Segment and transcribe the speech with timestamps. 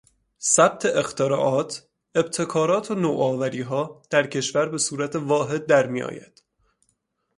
[0.41, 1.75] ثبت اختراعات،
[2.15, 6.43] ابتکارات و نوآوری ها در کشور به صورت واحد در می آید.